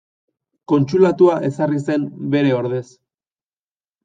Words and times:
Kontsulatua 0.71 1.35
ezarri 1.49 1.83
zen 1.89 2.09
bere 2.37 2.57
ordez. 2.63 2.83